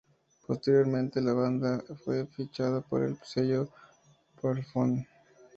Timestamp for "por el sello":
2.81-3.69